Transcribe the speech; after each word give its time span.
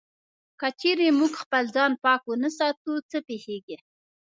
که 0.59 0.67
چېرې 0.79 1.07
موږ 1.19 1.31
خپل 1.43 1.63
ځان 1.75 1.91
پاک 2.03 2.21
و 2.27 2.33
نه 2.43 2.49
ساتو، 2.57 2.93
څه 3.09 3.17
پېښيږي؟ 3.27 3.77